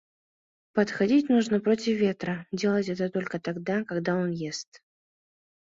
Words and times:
Подходить 0.73 1.29
нужно 1.29 1.59
против 1.59 1.99
ветра, 1.99 2.47
делать 2.51 2.89
это 2.89 3.07
только 3.11 3.39
тогда, 3.39 3.83
когда 3.83 4.15
он 4.15 4.31
ест. 4.31 4.81